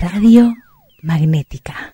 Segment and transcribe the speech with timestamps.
[0.00, 0.54] Radio
[1.02, 1.87] Magnética.